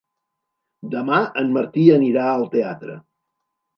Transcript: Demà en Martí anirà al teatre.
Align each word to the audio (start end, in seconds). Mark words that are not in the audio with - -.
Demà 0.95 1.19
en 1.41 1.53
Martí 1.59 1.85
anirà 1.99 2.25
al 2.31 2.47
teatre. 2.57 2.97